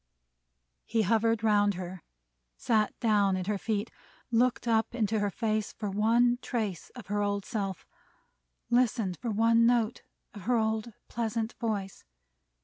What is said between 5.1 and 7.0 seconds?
her face for one trace